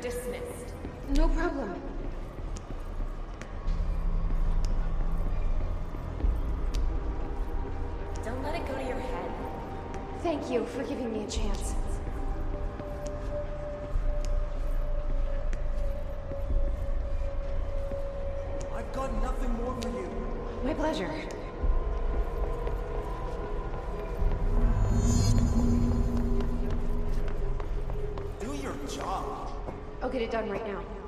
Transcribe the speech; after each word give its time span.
You're 0.00 0.12
dismissed. 0.12 0.74
No 1.16 1.28
problem. 1.28 1.74
Don't 8.24 8.42
let 8.44 8.54
it 8.54 8.68
go 8.68 8.74
to 8.74 8.84
your 8.84 9.00
head. 9.00 9.30
Thank 10.22 10.50
you 10.50 10.66
for 10.66 10.84
giving 10.84 11.12
me 11.12 11.24
a 11.24 11.28
chance. 11.28 11.74
I've 18.72 18.92
got 18.92 19.12
nothing 19.20 19.52
more 19.54 19.82
for 19.82 19.88
you. 19.88 20.10
My 20.62 20.74
pleasure. 20.74 21.27
I'll 30.08 30.12
get 30.14 30.22
it 30.22 30.30
done 30.30 30.48
right 30.48 30.66
now. 30.66 31.07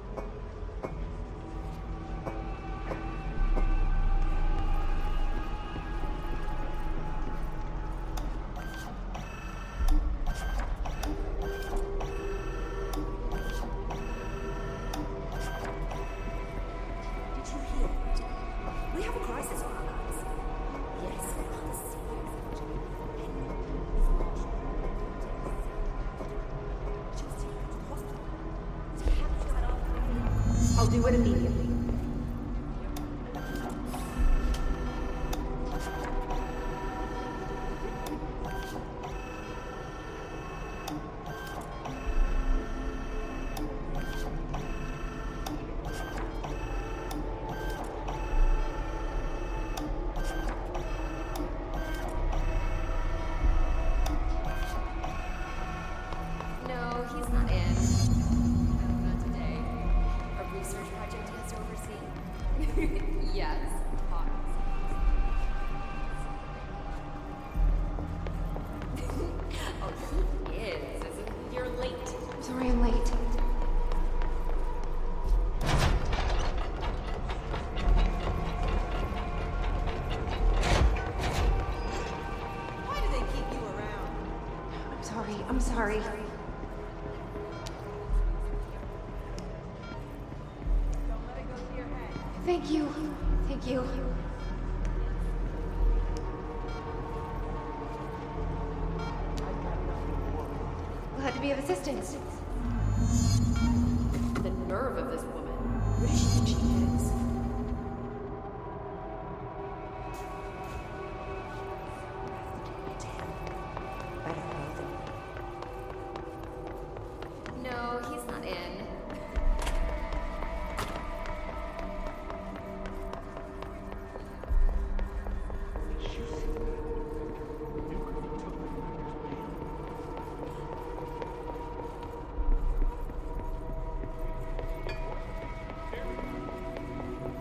Of 101.52 101.58
assistance. 101.58 102.29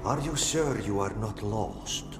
Are 0.09 0.19
you 0.21 0.35
sure 0.35 0.79
you 0.79 1.01
are 1.01 1.13
not 1.17 1.43
lost? 1.43 2.17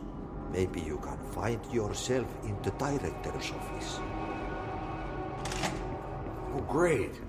Maybe 0.54 0.80
you 0.80 1.00
can 1.00 1.18
find 1.32 1.60
yourself 1.74 2.28
in 2.44 2.56
the 2.62 2.70
director's 2.78 3.50
office. 3.50 4.00
Oh, 6.54 6.64
great. 6.70 7.20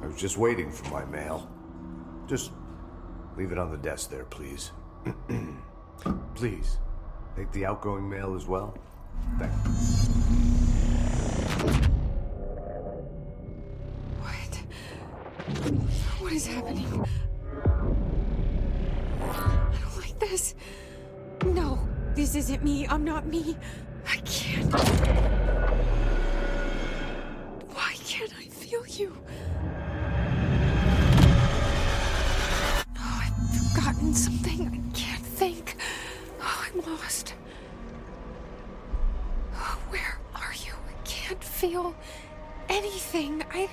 I 0.00 0.06
was 0.06 0.14
just 0.14 0.38
waiting 0.38 0.70
for 0.70 0.88
my 0.90 1.04
mail. 1.06 1.50
Just 2.28 2.52
leave 3.36 3.50
it 3.50 3.58
on 3.58 3.72
the 3.72 3.78
desk 3.78 4.08
there, 4.08 4.26
please. 4.26 4.70
please, 6.36 6.78
take 7.34 7.50
the 7.50 7.66
outgoing 7.66 8.08
mail 8.08 8.36
as 8.36 8.46
well. 8.46 8.78
Thank 9.40 10.55
something. 34.16 34.66
I 34.66 34.96
can't 34.98 35.22
think. 35.22 35.76
Oh, 36.40 36.66
I'm 36.66 36.92
lost. 36.92 37.34
Oh, 39.54 39.78
where 39.90 40.18
are 40.34 40.54
you? 40.64 40.72
I 40.72 40.92
can't 41.04 41.42
feel 41.42 41.94
anything. 42.68 43.44
I. 43.52 43.68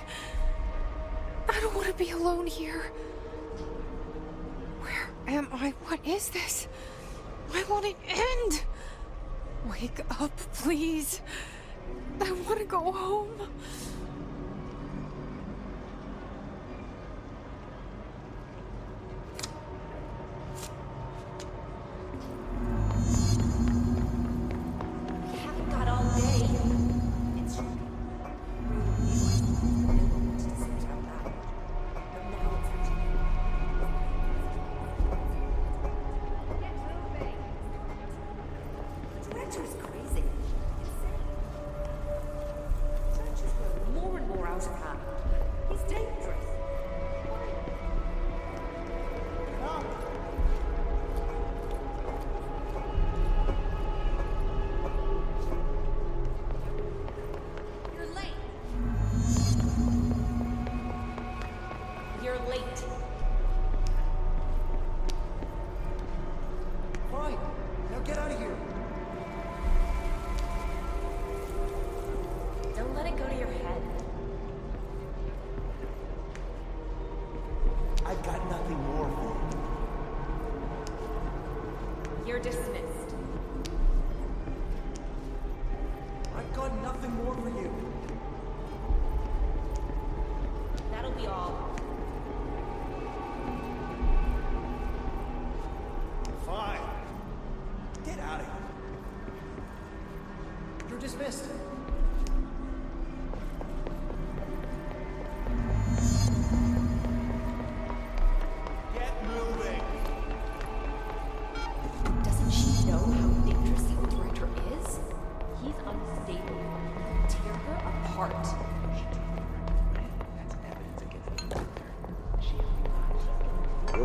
I 1.49 1.59
don't 1.59 1.75
want 1.75 1.87
to 1.87 1.93
be 1.93 2.11
alone 2.11 2.47
here. 2.47 2.81
Where 4.81 5.09
am 5.27 5.47
I? 5.51 5.73
What 5.85 5.99
is 6.05 6.29
this? 6.29 6.67
I 7.53 7.63
want 7.69 7.85
it 7.85 7.95
end. 8.07 8.63
Wake 9.69 9.99
up, 10.19 10.35
please. 10.53 11.21
I 12.21 12.31
want 12.31 12.59
to 12.59 12.65
go 12.65 12.91
home. 12.91 13.47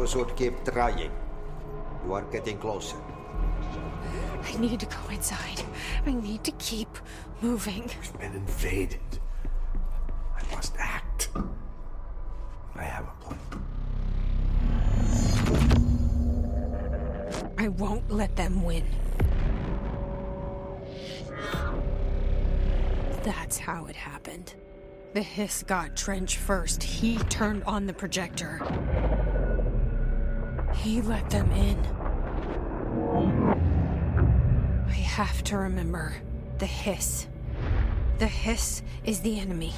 Should 0.09 0.35
keep 0.37 0.65
trying. 0.65 1.13
You 2.05 2.13
are 2.15 2.25
getting 2.33 2.59
closer. 2.59 2.97
I 4.43 4.57
need 4.59 4.81
to 4.81 4.87
go 4.87 5.09
inside. 5.11 5.63
I 6.07 6.13
need 6.13 6.45
to 6.45 6.53
keep 6.53 6.89
moving. 7.43 7.91
We've 8.01 8.19
been 8.19 8.33
invaded. 8.33 9.21
I 10.35 10.55
must 10.55 10.75
act. 10.79 11.29
I 12.75 12.85
have 12.85 13.05
a 13.05 13.15
plan. 13.25 13.39
I 17.59 17.69
won't 17.69 18.11
let 18.11 18.35
them 18.37 18.63
win. 18.63 18.85
That's 23.25 23.59
how 23.59 23.87
it 23.87 23.97
happened. 23.97 24.55
The 25.13 25.23
hiss 25.23 25.63
got 25.65 25.97
Trench 25.97 26.37
first. 26.37 26.83
He 26.83 27.19
turned 27.25 27.65
on 27.65 27.87
the 27.87 27.93
projector. 27.93 28.61
He 30.89 31.03
let 31.03 31.29
them 31.29 31.53
in. 31.53 31.77
I 34.89 34.93
have 34.93 35.45
to 35.45 35.59
remember 35.59 36.15
the 36.57 36.65
hiss. 36.65 37.27
The 38.17 38.27
hiss 38.27 38.81
is 39.05 39.21
the 39.21 39.39
enemy. 39.39 39.75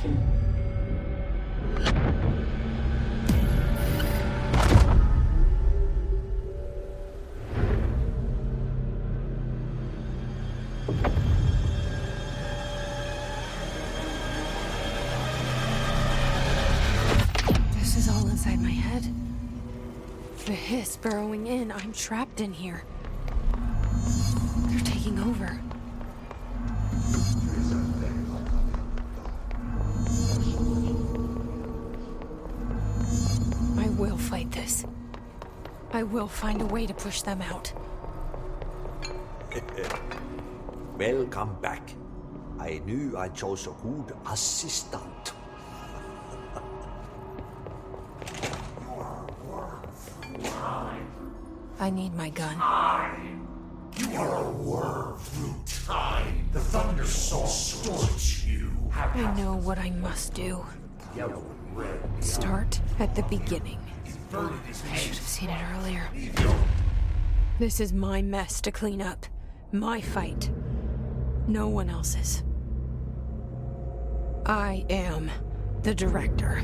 Burrowing 20.81 21.47
in. 21.47 21.71
I'm 21.71 21.93
trapped 21.93 22.41
in 22.41 22.55
here. 22.55 22.85
They're 24.69 24.81
taking 24.81 25.19
over. 25.19 25.61
I 33.79 33.89
will 33.91 34.17
fight 34.17 34.51
this. 34.53 34.87
I 35.93 36.03
will 36.03 36.27
find 36.27 36.63
a 36.63 36.67
way 36.67 36.87
to 36.87 36.95
push 36.95 37.21
them 37.21 37.43
out. 37.43 37.71
Welcome 40.97 41.61
back. 41.61 41.93
I 42.59 42.81
knew 42.87 43.19
I 43.19 43.29
chose 43.29 43.67
a 43.67 43.75
good 43.83 44.15
assistant. 44.27 45.35
I 51.91 51.93
need 51.93 52.15
my 52.15 52.31
gun. 52.31 52.55
Time. 52.55 53.49
You 53.97 54.13
are 54.15 54.45
a 54.45 54.49
worm 54.49 55.19
through 55.19 55.57
time. 55.67 56.49
The 56.53 56.61
thunder 56.61 57.05
soul 57.05 57.49
scorch 57.49 58.45
you. 58.45 58.71
I 58.95 59.35
know 59.37 59.57
what 59.57 59.77
I 59.77 59.91
must 59.91 60.33
do. 60.33 60.65
Yellow 61.17 61.45
red. 61.75 61.99
Start 62.23 62.81
at 63.01 63.17
the 63.17 63.25
beginning. 63.25 63.81
I 64.33 64.95
should 64.95 65.17
have 65.17 65.27
seen 65.27 65.51
it 65.51 65.61
earlier. 65.75 66.09
This 67.59 67.81
is 67.81 67.93
my 67.93 68.23
mess 68.23 68.61
to 68.61 68.71
clean 68.71 69.03
up. 69.03 69.27
My 69.73 70.01
fight. 70.01 70.49
No 71.49 71.67
one 71.67 71.91
else's. 71.91 72.45
I 74.47 74.87
am 74.89 75.29
the 75.83 75.97
director. 75.97 76.63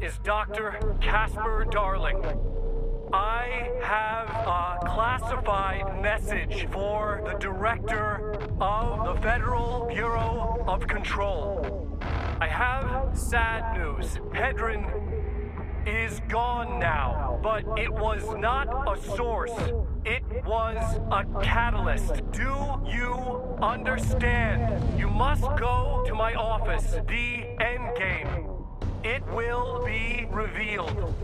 Is 0.00 0.18
Dr. 0.18 0.96
Casper 1.00 1.66
Darling. 1.70 2.22
I 3.12 3.70
have 3.82 4.28
a 4.28 4.78
classified 4.86 6.02
message 6.02 6.66
for 6.70 7.22
the 7.24 7.38
director 7.38 8.34
of 8.60 9.06
the 9.06 9.22
Federal 9.22 9.86
Bureau 9.86 10.64
of 10.66 10.86
Control. 10.86 11.98
I 12.40 12.46
have 12.46 13.18
sad 13.18 13.78
news. 13.78 14.18
Hedron 14.34 14.84
is 15.86 16.20
gone 16.28 16.78
now, 16.78 17.40
but 17.42 17.64
it 17.78 17.90
was 17.90 18.22
not 18.36 18.68
a 18.88 19.00
source. 19.16 19.52
It 20.04 20.22
was 20.44 21.00
a 21.10 21.24
catalyst. 21.42 22.28
Do 22.32 22.80
you 22.86 23.56
understand? 23.62 24.98
You 24.98 25.08
must 25.08 25.42
go 25.58 26.04
to 26.06 26.14
my 26.14 26.34
office, 26.34 26.96
the 27.08 27.44
Endgame. 27.60 28.45
It 29.06 29.24
will 29.28 29.84
be 29.84 30.26
revealed. 30.32 31.14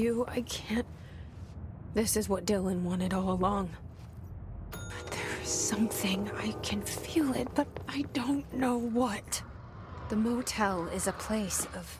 You. 0.00 0.24
I 0.28 0.40
can't. 0.42 0.86
This 1.94 2.16
is 2.16 2.28
what 2.28 2.46
Dylan 2.46 2.82
wanted 2.82 3.12
all 3.12 3.32
along. 3.32 3.70
But 4.70 5.10
there's 5.10 5.48
something. 5.48 6.30
I 6.36 6.52
can 6.62 6.82
feel 6.82 7.32
it, 7.34 7.48
but 7.54 7.68
I 7.88 8.02
don't 8.12 8.50
know 8.52 8.78
what. 8.78 9.42
The 10.08 10.16
motel 10.16 10.86
is 10.88 11.06
a 11.06 11.12
place 11.12 11.66
of 11.74 11.98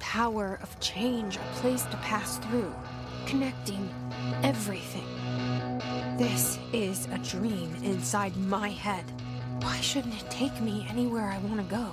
power, 0.00 0.58
of 0.62 0.78
change, 0.80 1.36
a 1.36 1.54
place 1.60 1.84
to 1.84 1.96
pass 1.98 2.38
through, 2.38 2.74
connecting 3.26 3.88
everything. 4.42 5.06
This 6.18 6.58
is 6.72 7.06
a 7.12 7.18
dream 7.18 7.74
inside 7.82 8.36
my 8.36 8.70
head. 8.70 9.04
Why 9.60 9.76
shouldn't 9.80 10.20
it 10.20 10.30
take 10.30 10.60
me 10.60 10.86
anywhere 10.90 11.24
I 11.24 11.38
want 11.38 11.56
to 11.56 11.74
go? 11.74 11.92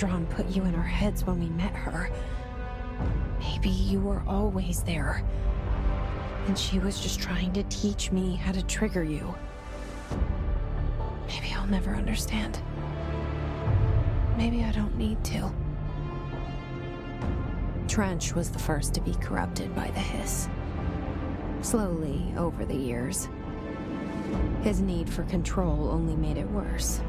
Hedron 0.00 0.28
put 0.30 0.48
you 0.48 0.64
in 0.64 0.74
our 0.74 0.82
heads 0.82 1.26
when 1.26 1.38
we 1.38 1.50
met 1.50 1.74
her. 1.74 2.08
Maybe 3.38 3.68
you 3.68 4.00
were 4.00 4.22
always 4.26 4.82
there. 4.82 5.22
And 6.46 6.58
she 6.58 6.78
was 6.78 7.00
just 7.00 7.20
trying 7.20 7.52
to 7.52 7.62
teach 7.64 8.10
me 8.10 8.36
how 8.36 8.52
to 8.52 8.62
trigger 8.62 9.04
you. 9.04 9.34
Maybe 11.28 11.52
I'll 11.54 11.66
never 11.66 11.94
understand. 11.94 12.58
Maybe 14.38 14.64
I 14.64 14.72
don't 14.72 14.96
need 14.96 15.22
to. 15.24 15.52
Trench 17.86 18.34
was 18.34 18.50
the 18.50 18.58
first 18.58 18.94
to 18.94 19.02
be 19.02 19.12
corrupted 19.16 19.74
by 19.74 19.88
the 19.90 20.00
hiss. 20.00 20.48
Slowly, 21.60 22.32
over 22.38 22.64
the 22.64 22.74
years. 22.74 23.28
His 24.62 24.80
need 24.80 25.10
for 25.10 25.24
control 25.24 25.90
only 25.90 26.16
made 26.16 26.38
it 26.38 26.50
worse. 26.50 27.02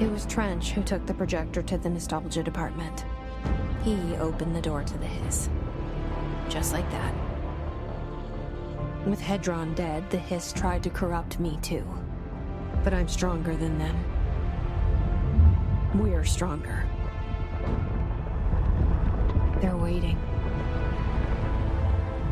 It 0.00 0.10
was 0.10 0.24
Trench 0.24 0.70
who 0.70 0.82
took 0.82 1.04
the 1.04 1.12
projector 1.12 1.60
to 1.60 1.76
the 1.76 1.90
nostalgia 1.90 2.42
department. 2.42 3.04
He 3.82 4.16
opened 4.16 4.56
the 4.56 4.62
door 4.62 4.82
to 4.82 4.96
the 4.96 5.04
hiss. 5.04 5.50
Just 6.48 6.72
like 6.72 6.90
that. 6.90 7.14
With 9.06 9.20
Hedron 9.20 9.74
dead, 9.74 10.08
the 10.08 10.16
hiss 10.16 10.54
tried 10.54 10.82
to 10.84 10.90
corrupt 10.90 11.38
me 11.38 11.58
too. 11.60 11.84
But 12.82 12.94
I'm 12.94 13.08
stronger 13.08 13.54
than 13.54 13.78
them. 13.78 14.02
We're 15.94 16.24
stronger. 16.24 16.86
They're 19.60 19.76
waiting. 19.76 20.18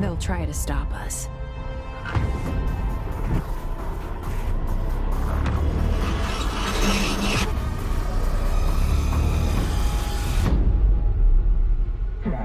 They'll 0.00 0.16
try 0.16 0.46
to 0.46 0.54
stop 0.54 0.90
us. 0.94 1.28
My 12.38 12.44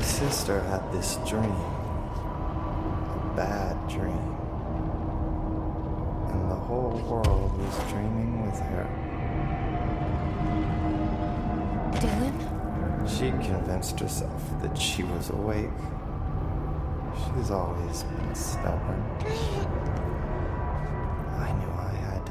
sister 0.00 0.60
had 0.62 0.90
this 0.90 1.16
dream. 1.28 1.44
A 1.44 3.32
bad 3.36 3.76
dream. 3.90 4.16
And 6.30 6.50
the 6.50 6.54
whole 6.54 6.96
world 7.10 7.58
was 7.58 7.78
dreaming 7.90 8.46
with 8.46 8.58
her. 8.60 8.86
Dylan? 12.00 12.36
She 13.06 13.30
convinced 13.46 14.00
herself 14.00 14.42
that 14.62 14.78
she 14.78 15.02
was 15.02 15.28
awake. 15.28 15.68
She's 17.36 17.50
always 17.50 18.02
been 18.04 18.34
stubborn. 18.34 19.93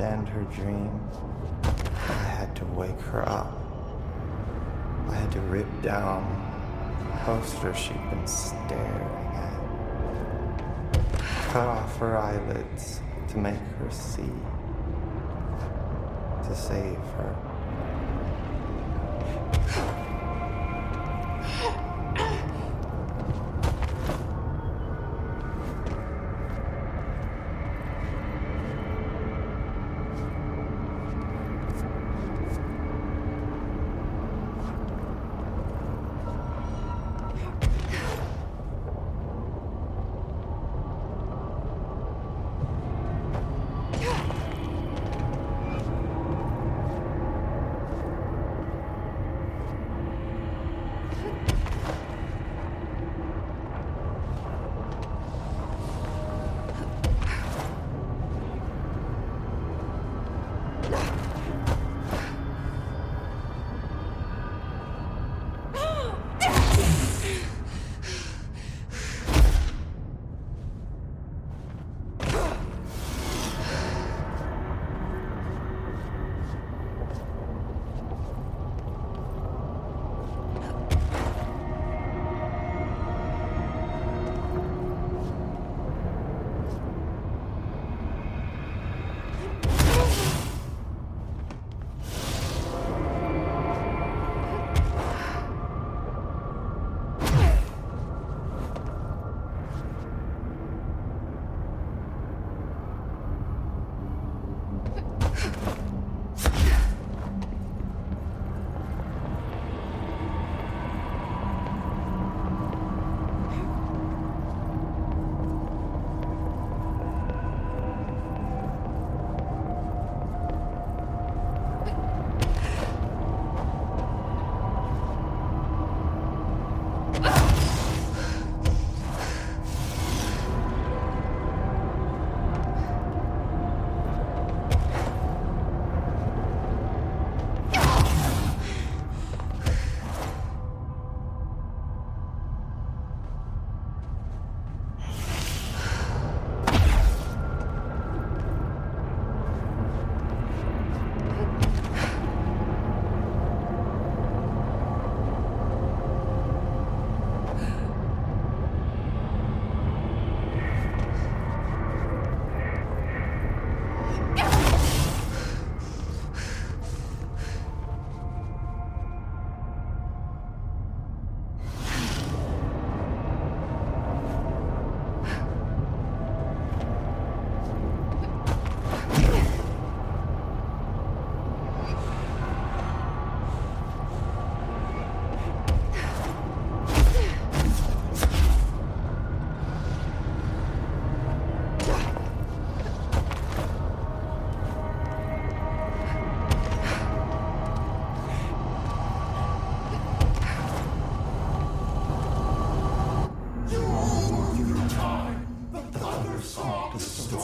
End 0.04 0.28
her 0.30 0.44
dream. 0.44 1.00
I 1.64 2.24
had 2.38 2.56
to 2.58 2.66
wake 2.66 3.00
her 3.12 3.28
up. 3.28 3.58
I 5.10 5.16
had 5.16 5.32
to 5.32 5.40
rip 5.42 5.82
down 5.82 6.24
the 7.00 7.18
poster 7.20 7.74
she'd 7.74 8.10
been 8.10 8.28
staring 8.28 9.26
at. 9.34 9.60
Cut 11.52 11.68
off 11.68 11.98
her 11.98 12.18
eyelids 12.18 13.02
to 13.30 13.38
make 13.38 13.56
her 13.80 13.90
see. 13.90 14.32
To 16.44 16.56
save 16.56 16.98
her. 16.98 17.53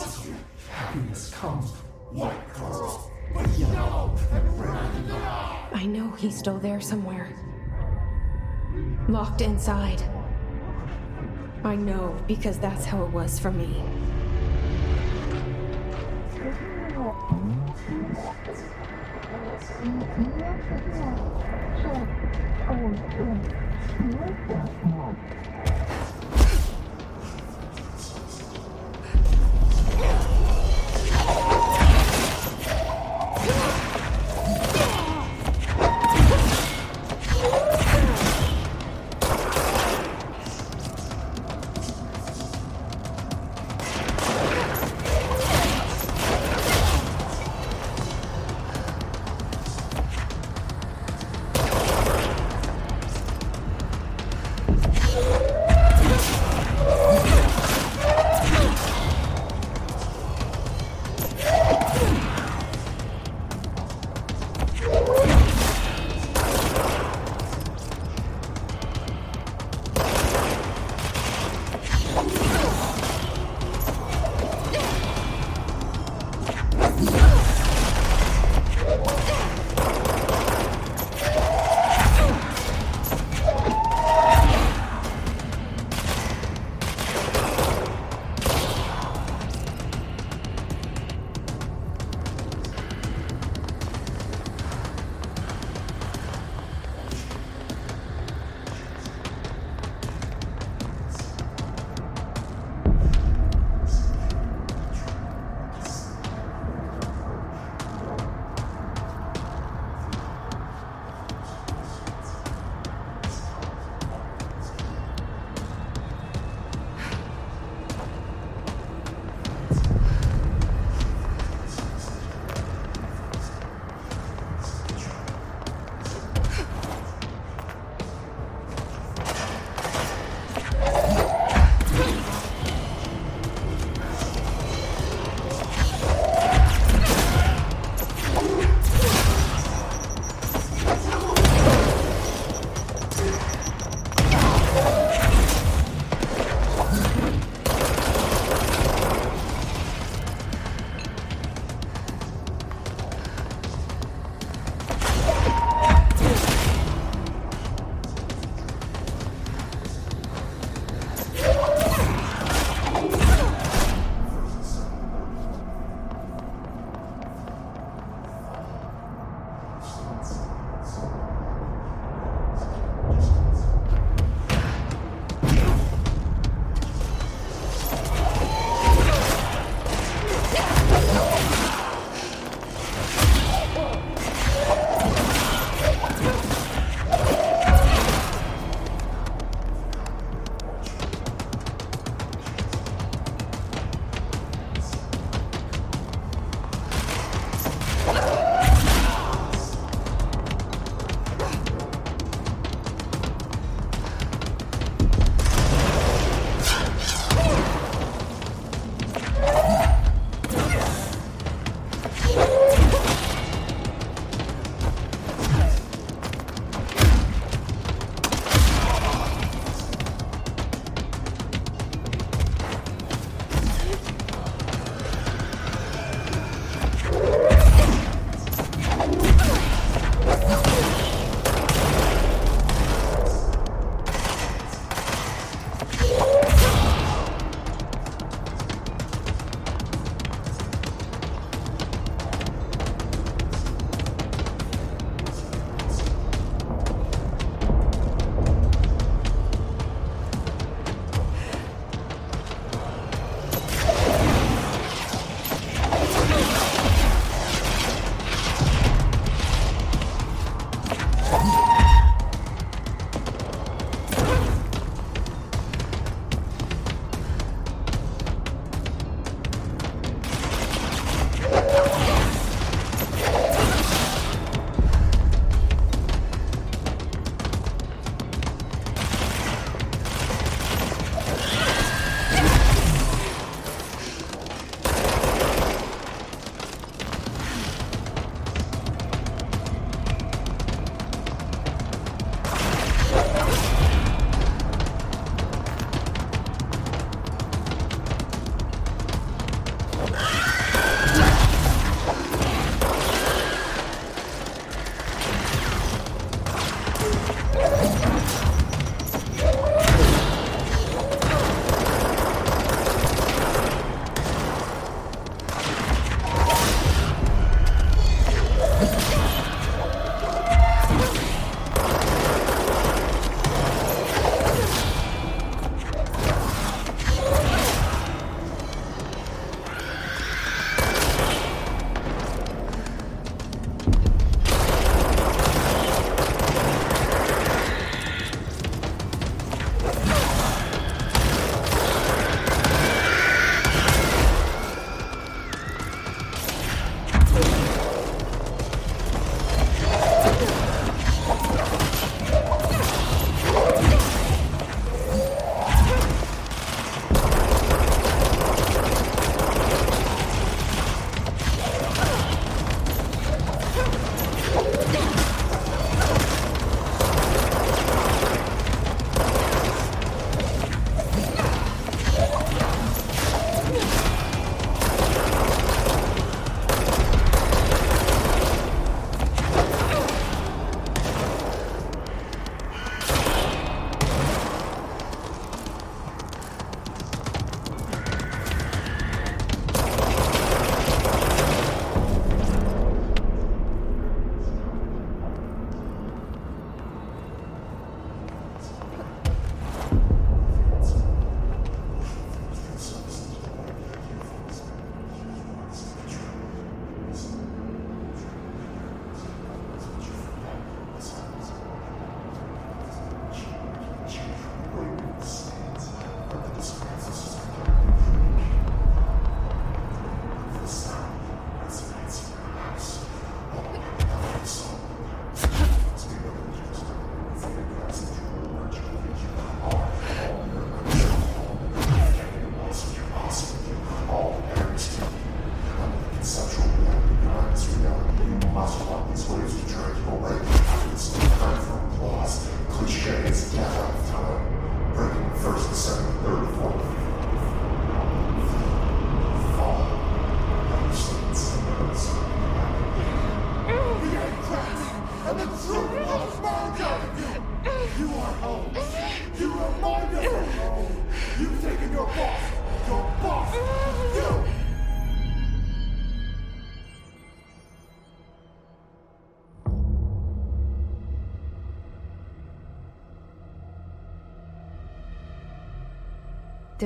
tells 0.09 0.27
you 0.27 0.35
happiness 0.71 1.31
comes 1.31 1.71
white 2.11 2.53
claws, 2.53 3.09
but 3.33 3.47
yellow 3.59 4.15
and 4.31 4.59
red 4.59 5.11
I 5.73 5.85
know 5.85 6.09
he's 6.11 6.37
still 6.37 6.57
there 6.57 6.81
somewhere. 6.81 7.29
Locked 9.07 9.41
inside. 9.41 10.01
I 11.63 11.75
know, 11.75 12.15
because 12.27 12.57
that's 12.57 12.85
how 12.85 13.03
it 13.03 13.11
was 13.11 13.37
for 13.37 13.51
me. 13.51 13.83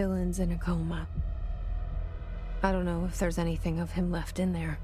Dylan's 0.03 0.39
in 0.39 0.51
a 0.51 0.57
coma. 0.57 1.07
I 2.61 2.73
don't 2.73 2.83
know 2.83 3.05
if 3.05 3.19
there's 3.19 3.37
anything 3.37 3.79
of 3.79 3.91
him 3.91 4.11
left 4.11 4.37
in 4.37 4.51
there. 4.51 4.77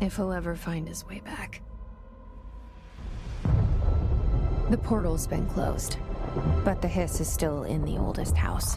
If 0.00 0.16
he'll 0.16 0.32
ever 0.32 0.56
find 0.56 0.88
his 0.88 1.06
way 1.06 1.20
back. 1.20 1.62
The 4.68 4.78
portal's 4.78 5.28
been 5.28 5.46
closed, 5.46 5.96
but 6.64 6.82
the 6.82 6.88
hiss 6.88 7.20
is 7.20 7.28
still 7.28 7.62
in 7.62 7.84
the 7.84 7.98
oldest 7.98 8.36
house. 8.36 8.76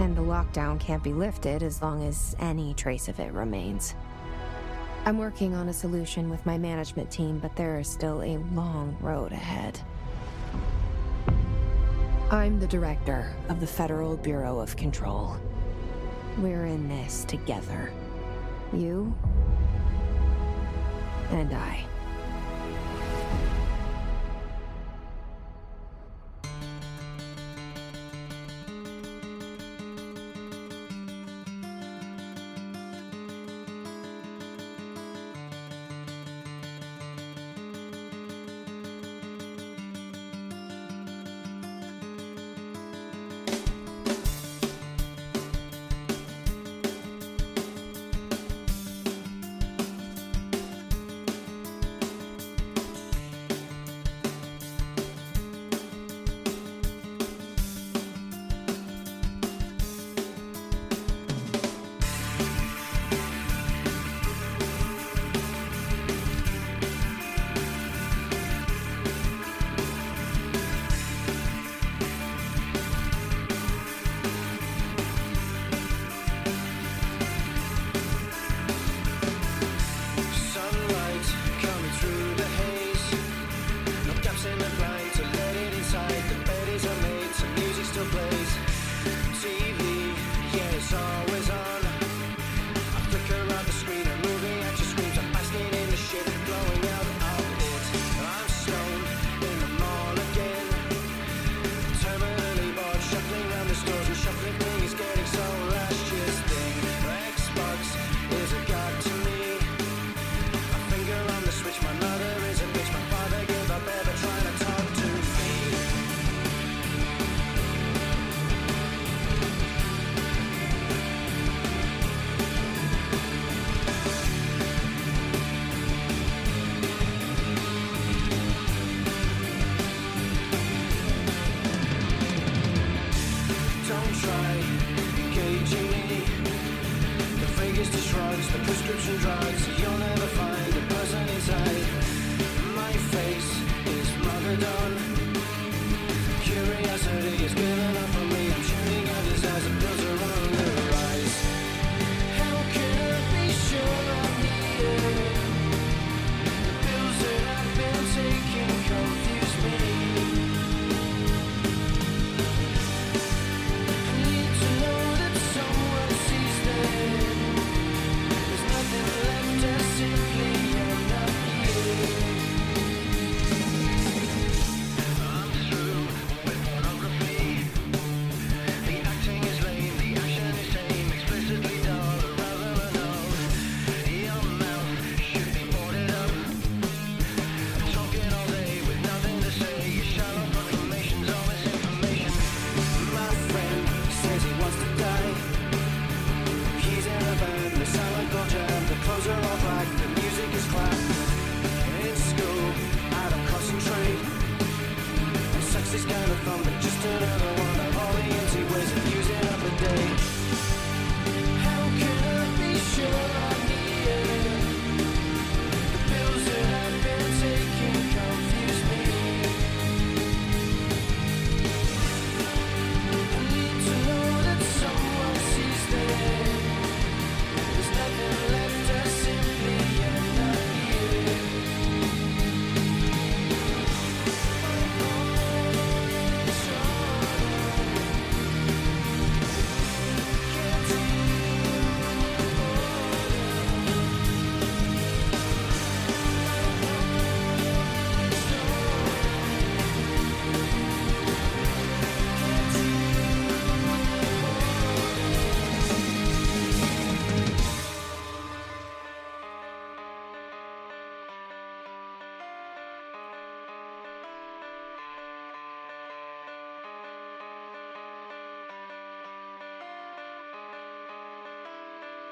And 0.00 0.16
the 0.16 0.22
lockdown 0.22 0.80
can't 0.80 1.04
be 1.04 1.12
lifted 1.12 1.62
as 1.62 1.80
long 1.80 2.02
as 2.02 2.34
any 2.40 2.74
trace 2.74 3.06
of 3.06 3.20
it 3.20 3.32
remains. 3.32 3.94
I'm 5.04 5.18
working 5.18 5.54
on 5.54 5.68
a 5.68 5.72
solution 5.72 6.28
with 6.30 6.44
my 6.44 6.58
management 6.58 7.12
team, 7.12 7.38
but 7.38 7.54
there 7.54 7.78
is 7.78 7.88
still 7.88 8.22
a 8.22 8.38
long 8.54 8.96
road 9.00 9.30
ahead. 9.30 9.80
I'm 12.32 12.60
the 12.60 12.66
director 12.68 13.34
of 13.48 13.58
the 13.58 13.66
Federal 13.66 14.16
Bureau 14.16 14.60
of 14.60 14.76
Control. 14.76 15.36
We're 16.38 16.66
in 16.66 16.88
this 16.88 17.24
together. 17.24 17.92
You 18.72 19.12
and 21.30 21.52
I. 21.52 21.89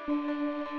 Don't 0.09 0.78